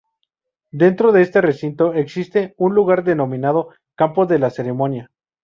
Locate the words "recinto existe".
1.41-2.55